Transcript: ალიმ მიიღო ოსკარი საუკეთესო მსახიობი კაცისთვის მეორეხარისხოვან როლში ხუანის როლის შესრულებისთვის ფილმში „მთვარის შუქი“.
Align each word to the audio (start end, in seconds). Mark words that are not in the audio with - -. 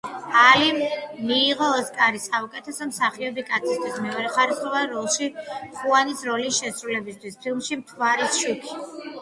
ალიმ 0.43 0.77
მიიღო 1.31 1.65
ოსკარი 1.81 2.21
საუკეთესო 2.23 2.87
მსახიობი 2.93 3.45
კაცისთვის 3.51 3.99
მეორეხარისხოვან 4.07 4.89
როლში 4.97 5.29
ხუანის 5.83 6.25
როლის 6.31 6.61
შესრულებისთვის 6.63 7.41
ფილმში 7.45 7.79
„მთვარის 7.85 8.43
შუქი“. 8.43 8.81